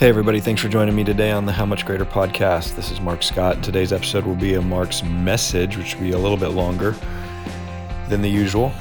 [0.00, 2.74] Hey, everybody, thanks for joining me today on the How Much Greater podcast.
[2.74, 3.62] This is Marc Scott.
[3.62, 6.92] Today's episode will be a Marc's message, which will be a little bit longer
[8.08, 8.72] than the usual.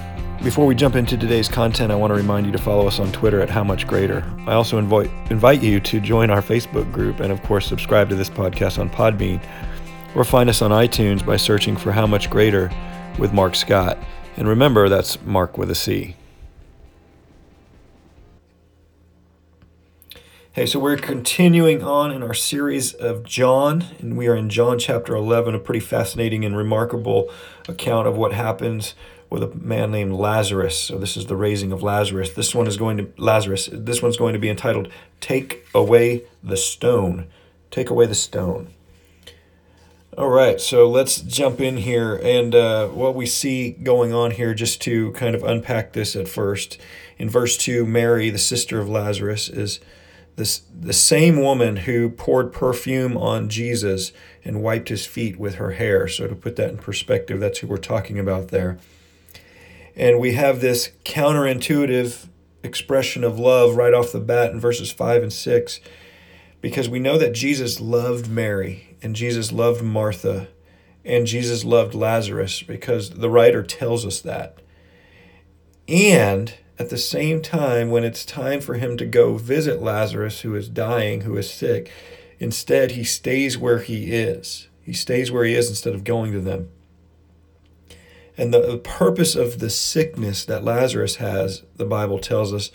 [0.41, 3.11] Before we jump into today's content, I want to remind you to follow us on
[3.11, 4.23] Twitter at How Much Greater.
[4.47, 8.15] I also invite, invite you to join our Facebook group and, of course, subscribe to
[8.15, 9.43] this podcast on Podbean
[10.15, 12.71] or find us on iTunes by searching for How Much Greater
[13.17, 13.97] with Marc Scott.
[14.37, 16.15] And remember, that's Marc with a C.
[20.53, 24.79] Hey, so we're continuing on in our series of John, and we are in John
[24.79, 27.29] chapter 11, a pretty fascinating and remarkable
[27.67, 28.95] account of what happens
[29.29, 30.79] with a man named Lazarus.
[30.79, 32.31] So this is the raising of Lazarus.
[32.31, 33.69] This one is going to Lazarus.
[33.71, 34.91] This one's going to be entitled
[35.21, 37.27] "Take Away the Stone."
[37.69, 38.69] Take away the stone.
[40.17, 44.55] All right, so let's jump in here and uh, what we see going on here,
[44.55, 46.79] just to kind of unpack this at first.
[47.19, 49.79] In verse two, Mary, the sister of Lazarus, is
[50.39, 54.11] this the same woman who poured perfume on Jesus
[54.43, 56.07] and wiped his feet with her hair.
[56.07, 58.79] So to put that in perspective, that's who we're talking about there.
[59.95, 62.29] And we have this counterintuitive
[62.63, 65.79] expression of love right off the bat in verses 5 and 6
[66.61, 70.47] because we know that Jesus loved Mary and Jesus loved Martha
[71.03, 74.59] and Jesus loved Lazarus because the writer tells us that.
[75.89, 80.55] And at the same time, when it's time for him to go visit Lazarus, who
[80.55, 81.91] is dying, who is sick,
[82.39, 84.69] instead he stays where he is.
[84.81, 86.69] He stays where he is instead of going to them.
[88.37, 92.71] And the, the purpose of the sickness that Lazarus has, the Bible tells us,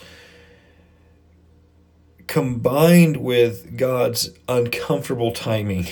[2.27, 5.87] combined with God's uncomfortable timing,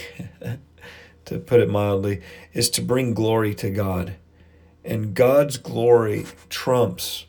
[1.25, 2.21] to put it mildly,
[2.53, 4.17] is to bring glory to God.
[4.85, 7.25] And God's glory trumps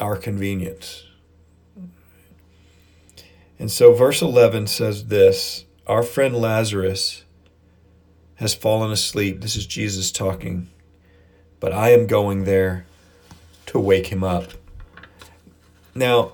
[0.00, 1.04] our convenience.
[3.58, 7.24] And so, verse 11 says this Our friend Lazarus
[8.36, 9.42] has fallen asleep.
[9.42, 10.70] This is Jesus talking,
[11.60, 12.86] but I am going there
[13.66, 14.52] to wake him up.
[15.94, 16.32] Now,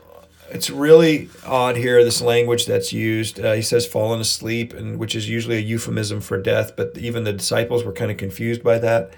[0.50, 3.41] it's really odd here, this language that's used.
[3.41, 7.25] Uh, he says fallen asleep, and which is usually a euphemism for death, but even
[7.25, 9.12] the disciples were kind of confused by that.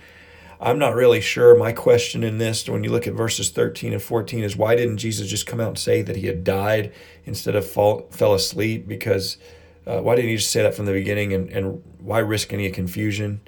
[0.60, 1.56] I'm not really sure.
[1.56, 4.98] My question in this, when you look at verses 13 and 14, is why didn't
[4.98, 6.92] Jesus just come out and say that he had died
[7.24, 8.88] instead of fall, fell asleep?
[8.88, 9.38] Because
[9.86, 12.68] uh, why didn't he just say that from the beginning and, and why risk any
[12.70, 13.40] confusion?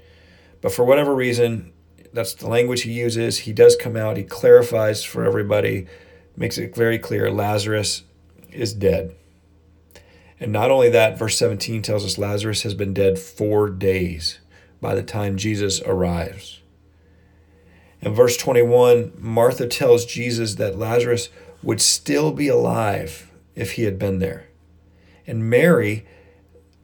[0.60, 1.72] But for whatever reason,
[2.12, 3.40] that's the language he uses.
[3.40, 5.86] He does come out, he clarifies for everybody,
[6.36, 8.04] makes it very clear Lazarus
[8.52, 9.14] is dead.
[10.38, 14.38] And not only that, verse 17 tells us Lazarus has been dead four days
[14.80, 16.60] by the time Jesus arrives.
[18.02, 21.28] In verse 21, Martha tells Jesus that Lazarus
[21.62, 24.46] would still be alive if he had been there.
[25.26, 26.06] And Mary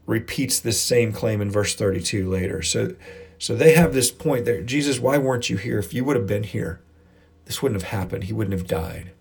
[0.04, 2.62] repeats this same claim in verse 32 later.
[2.62, 2.94] So,
[3.38, 5.78] so they have this point there Jesus, why weren't you here?
[5.78, 6.80] If you would have been here,
[7.46, 8.24] this wouldn't have happened.
[8.24, 9.12] He wouldn't have died.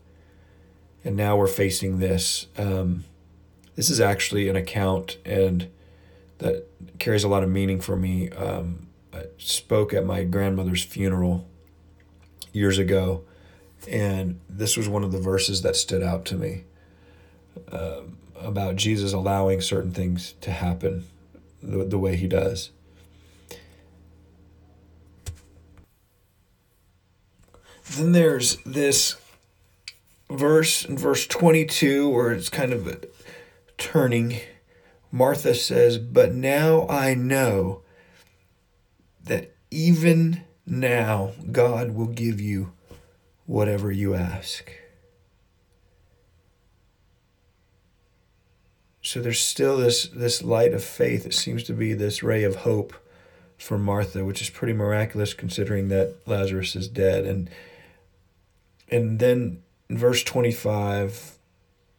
[1.03, 2.47] And now we're facing this.
[2.57, 3.05] Um,
[3.75, 5.69] this is actually an account and
[6.39, 6.67] that
[7.00, 8.29] carries a lot of meaning for me.
[8.31, 11.47] Um, I spoke at my grandmother's funeral
[12.55, 13.23] years ago,
[13.88, 16.63] and this was one of the verses that stood out to me
[17.71, 18.01] uh,
[18.39, 21.05] about Jesus allowing certain things to happen
[21.61, 22.71] the, the way he does.
[27.91, 29.16] Then there's this
[30.29, 33.05] verse in verse 22 where it's kind of
[33.77, 34.39] turning.
[35.11, 37.83] Martha says, But now I know
[39.23, 42.74] that even now God will give you
[43.46, 44.72] whatever you ask.
[49.02, 51.28] So there's still this this light of faith.
[51.28, 52.94] It seems to be this ray of hope
[53.58, 57.26] for Martha, which is pretty miraculous considering that Lazarus is dead.
[57.26, 57.50] And
[58.90, 61.38] and then in verse 25,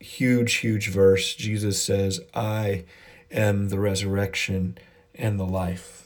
[0.00, 2.84] huge, huge verse, Jesus says, I
[3.30, 4.78] am the resurrection
[5.14, 6.05] and the life.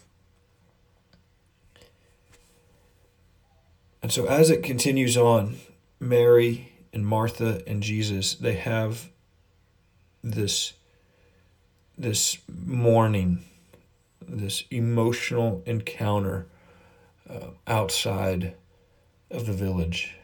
[4.03, 5.57] And so as it continues on,
[5.99, 9.11] Mary and Martha and Jesus, they have
[10.23, 10.73] this
[11.97, 13.45] this mourning,
[14.27, 16.47] this emotional encounter
[17.29, 18.55] uh, outside
[19.31, 20.17] of the village.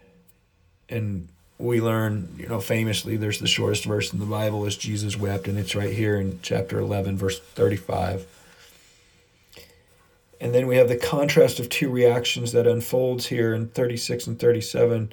[0.89, 5.19] And we learn, you know, famously, there's the shortest verse in the Bible is Jesus
[5.19, 8.27] wept, and it's right here in chapter 11, verse 35.
[10.41, 14.39] And then we have the contrast of two reactions that unfolds here in 36 and
[14.39, 15.13] 37.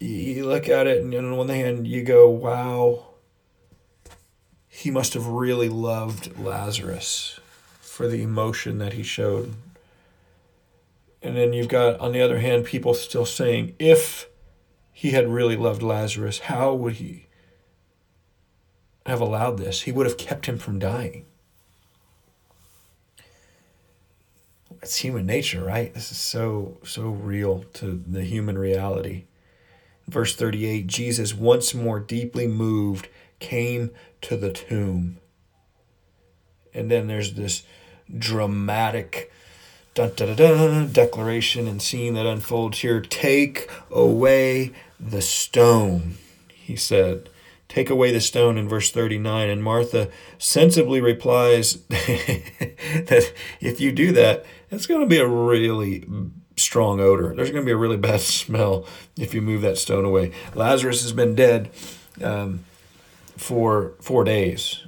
[0.00, 3.06] you look at it, and on one hand, you go, wow,
[4.68, 7.40] he must have really loved Lazarus
[7.80, 9.54] for the emotion that he showed.
[11.20, 14.28] And then you've got, on the other hand, people still saying, if
[14.92, 17.26] he had really loved Lazarus, how would he
[19.04, 19.82] have allowed this?
[19.82, 21.24] He would have kept him from dying.
[24.82, 25.92] It's human nature, right?
[25.92, 29.24] This is so, so real to the human reality.
[30.06, 33.08] Verse 38 Jesus, once more deeply moved,
[33.40, 33.90] came
[34.22, 35.18] to the tomb.
[36.72, 37.64] And then there's this
[38.16, 39.32] dramatic
[39.94, 43.00] dun, dun, dun, declaration and scene that unfolds here.
[43.00, 46.14] Take away the stone,
[46.48, 47.28] he said.
[47.68, 49.50] Take away the stone in verse 39.
[49.50, 56.04] And Martha sensibly replies that if you do that, it's going to be a really
[56.56, 57.34] strong odor.
[57.34, 58.86] There's going to be a really bad smell
[59.16, 60.32] if you move that stone away.
[60.54, 61.70] Lazarus has been dead
[62.22, 62.64] um,
[63.36, 64.84] for four days.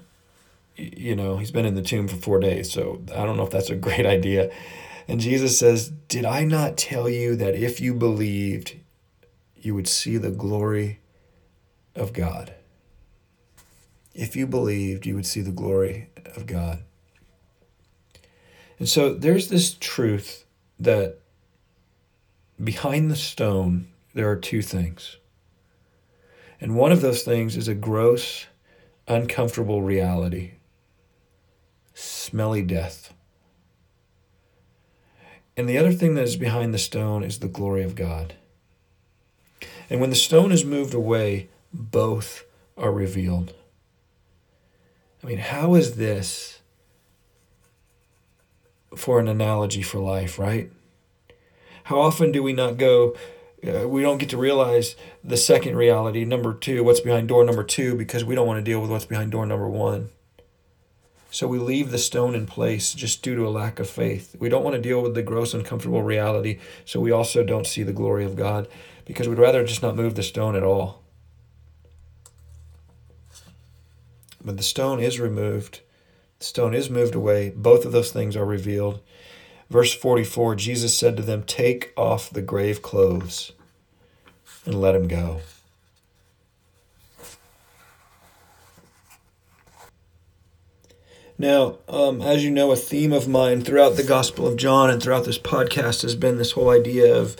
[0.76, 2.72] You know, he's been in the tomb for four days.
[2.72, 4.50] So I don't know if that's a great idea.
[5.06, 8.76] And Jesus says, Did I not tell you that if you believed,
[9.56, 11.00] you would see the glory
[11.94, 12.54] of God?
[14.14, 16.82] If you believed, you would see the glory of God.
[18.78, 20.44] And so there's this truth
[20.78, 21.18] that
[22.62, 25.16] behind the stone, there are two things.
[26.60, 28.46] And one of those things is a gross,
[29.06, 30.52] uncomfortable reality
[32.00, 33.12] smelly death.
[35.56, 38.34] And the other thing that is behind the stone is the glory of God.
[39.90, 42.44] And when the stone is moved away, both
[42.78, 43.52] are revealed.
[45.22, 46.60] I mean, how is this
[48.96, 50.70] for an analogy for life, right?
[51.84, 53.14] How often do we not go,
[53.66, 57.64] uh, we don't get to realize the second reality, number two, what's behind door number
[57.64, 60.10] two, because we don't want to deal with what's behind door number one.
[61.32, 64.34] So we leave the stone in place just due to a lack of faith.
[64.40, 67.82] We don't want to deal with the gross, uncomfortable reality, so we also don't see
[67.82, 68.66] the glory of God
[69.04, 70.99] because we'd rather just not move the stone at all.
[74.42, 75.80] But the stone is removed,
[76.38, 77.50] the stone is moved away.
[77.50, 79.00] Both of those things are revealed.
[79.68, 83.52] Verse 44 Jesus said to them, Take off the grave clothes
[84.64, 85.40] and let him go.
[91.40, 95.02] Now, um, as you know, a theme of mine throughout the Gospel of John and
[95.02, 97.34] throughout this podcast has been this whole idea of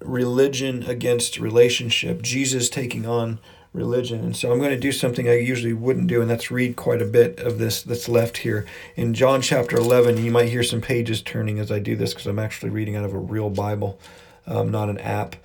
[0.00, 3.38] religion against relationship, Jesus taking on
[3.76, 4.20] religion.
[4.20, 7.02] And so I'm going to do something I usually wouldn't do, and that's read quite
[7.02, 8.66] a bit of this that's left here.
[8.96, 12.26] In John chapter 11, you might hear some pages turning as I do this because
[12.26, 13.98] I'm actually reading out of a real Bible,
[14.46, 15.36] um, not an app.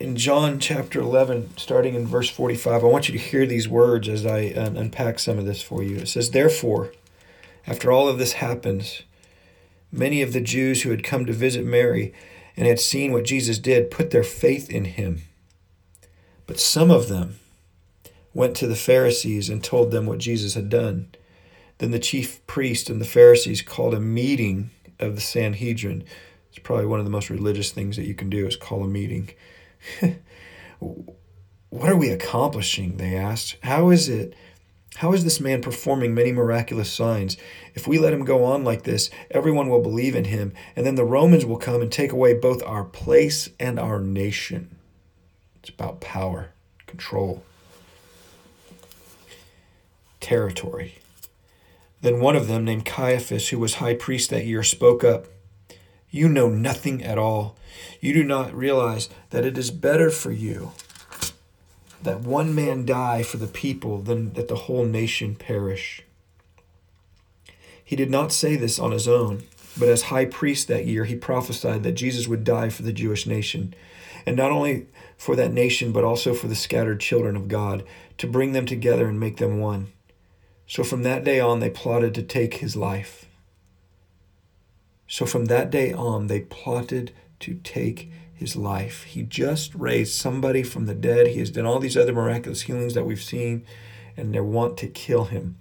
[0.00, 4.08] In John chapter 11, starting in verse 45, I want you to hear these words
[4.08, 5.98] as I uh, unpack some of this for you.
[5.98, 6.92] It says, Therefore,
[7.66, 9.02] after all of this happens,
[9.92, 12.12] many of the Jews who had come to visit Mary
[12.56, 15.22] and had seen what Jesus did put their faith in him.
[16.46, 17.38] But some of them
[18.32, 21.08] went to the Pharisees and told them what Jesus had done.
[21.78, 26.04] Then the chief priest and the Pharisees called a meeting of the Sanhedrin.
[26.50, 28.88] It's probably one of the most religious things that you can do is call a
[28.88, 29.30] meeting.
[30.78, 32.96] what are we accomplishing?
[32.96, 33.56] They asked.
[33.62, 34.34] How is it?
[34.96, 37.36] How is this man performing many miraculous signs?
[37.74, 40.94] If we let him go on like this, everyone will believe in him, and then
[40.94, 44.73] the Romans will come and take away both our place and our nation.
[45.64, 46.50] It's about power,
[46.86, 47.42] control,
[50.20, 50.96] territory.
[52.02, 55.24] Then one of them, named Caiaphas, who was high priest that year, spoke up.
[56.10, 57.56] You know nothing at all.
[57.98, 60.72] You do not realize that it is better for you
[62.02, 66.02] that one man die for the people than that the whole nation perish.
[67.82, 69.44] He did not say this on his own,
[69.76, 73.26] but as high priest that year, he prophesied that Jesus would die for the Jewish
[73.26, 73.74] nation,
[74.26, 77.84] and not only for that nation, but also for the scattered children of God,
[78.18, 79.92] to bring them together and make them one.
[80.66, 83.26] So from that day on, they plotted to take his life.
[85.06, 89.04] So from that day on, they plotted to take his life.
[89.04, 91.28] He just raised somebody from the dead.
[91.28, 93.64] He has done all these other miraculous healings that we've seen,
[94.16, 95.58] and they want to kill him.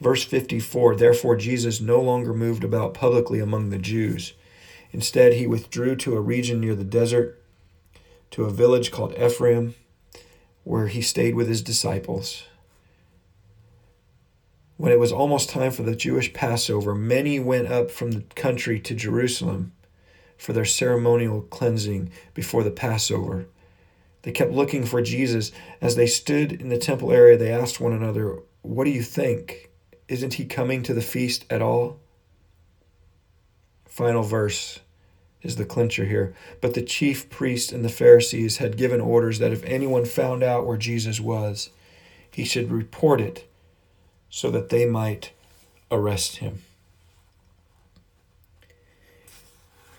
[0.00, 4.34] Verse 54 Therefore, Jesus no longer moved about publicly among the Jews.
[4.92, 7.42] Instead, he withdrew to a region near the desert
[8.32, 9.74] to a village called Ephraim,
[10.64, 12.44] where he stayed with his disciples.
[14.76, 18.80] When it was almost time for the Jewish Passover, many went up from the country
[18.80, 19.72] to Jerusalem
[20.36, 23.46] for their ceremonial cleansing before the Passover.
[24.22, 25.52] They kept looking for Jesus.
[25.80, 29.70] As they stood in the temple area, they asked one another, What do you think?
[30.08, 31.98] Isn't he coming to the feast at all?
[33.86, 34.80] Final verse
[35.42, 36.34] is the clincher here.
[36.60, 40.66] But the chief priests and the Pharisees had given orders that if anyone found out
[40.66, 41.70] where Jesus was,
[42.30, 43.48] he should report it
[44.30, 45.32] so that they might
[45.90, 46.62] arrest him.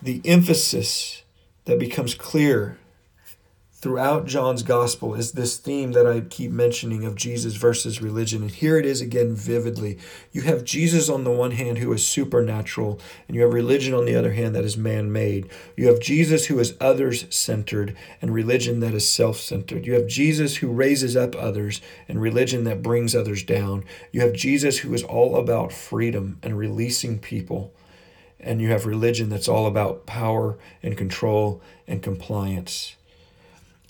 [0.02, 1.22] The emphasis
[1.66, 2.78] that becomes clear
[3.84, 8.40] throughout John's gospel is this theme that I keep mentioning of Jesus versus religion.
[8.40, 9.98] And here it is again vividly.
[10.32, 12.98] You have Jesus on the one hand who is supernatural,
[13.28, 15.50] and you have religion on the other hand that is man made.
[15.76, 19.84] You have Jesus who is others centered, and religion that is self centered.
[19.84, 23.84] You have Jesus who raises up others, and religion that brings others down.
[24.12, 27.70] You have Jesus who is all about freedom and releasing people.
[28.40, 32.96] And you have religion that's all about power and control and compliance.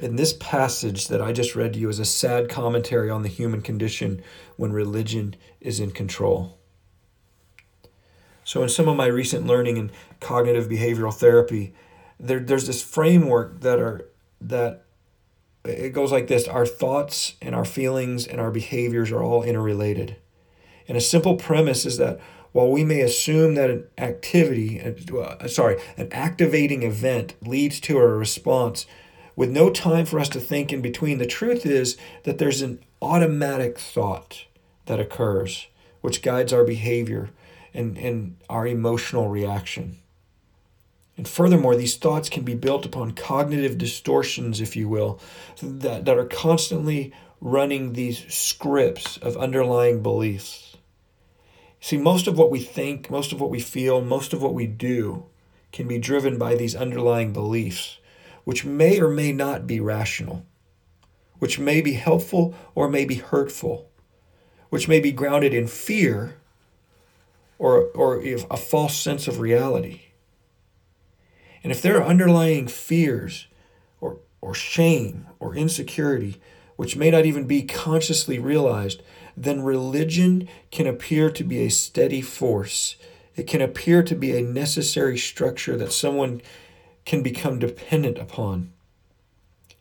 [0.05, 3.29] And this passage that I just read to you is a sad commentary on the
[3.31, 4.23] human condition
[4.57, 6.59] when religion is in control.
[8.45, 11.73] So, in some of my recent learning in cognitive behavioral therapy,
[12.21, 14.11] there, there's this framework that are
[14.43, 14.85] that
[15.65, 20.17] it goes like this: our thoughts and our feelings and our behaviors are all interrelated.
[20.87, 22.21] And a simple premise is that
[22.53, 28.07] while we may assume that an activity, uh, sorry, an activating event leads to a
[28.07, 28.85] response
[29.37, 31.19] with no time for us to think in between.
[31.19, 34.45] The truth is that there's an automatic thought
[34.87, 35.67] that occurs,
[36.01, 37.31] which guides our behavior
[37.73, 39.99] and, and our emotional reaction.
[41.17, 45.21] And furthermore, these thoughts can be built upon cognitive distortions, if you will,
[45.63, 50.77] that, that are constantly running these scripts of underlying beliefs.
[51.81, 54.67] See, most of what we think, most of what we feel, most of what we
[54.67, 55.27] do
[55.71, 57.99] can be driven by these underlying beliefs
[58.45, 60.45] which may or may not be rational,
[61.39, 63.91] which may be helpful or may be hurtful,
[64.69, 66.37] which may be grounded in fear
[67.59, 70.03] or, or a false sense of reality.
[71.63, 73.47] And if there are underlying fears
[74.01, 76.41] or, or shame or insecurity,
[76.77, 79.03] which may not even be consciously realized,
[79.37, 82.97] then religion can appear to be a steady force.
[83.37, 86.43] It can appear to be a necessary structure that someone
[87.05, 88.73] can become dependent upon.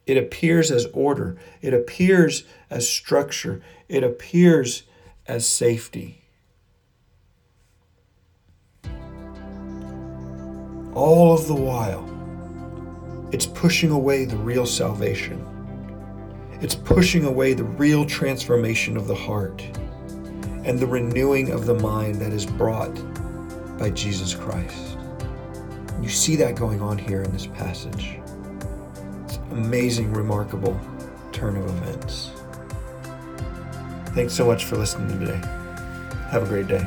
[0.06, 4.84] It appears as order, it appears as structure, it appears
[5.28, 6.24] as safety.
[10.94, 12.10] All of the while,
[13.32, 15.44] it's pushing away the real salvation.
[16.62, 19.62] It's pushing away the real transformation of the heart
[20.64, 22.94] and the renewing of the mind that is brought
[23.80, 24.93] by Jesus Christ.
[26.04, 28.20] You see that going on here in this passage.
[29.24, 30.78] It's amazing, remarkable
[31.32, 32.32] turn of events.
[34.08, 35.42] Thanks so much for listening today.
[36.30, 36.86] Have a great day.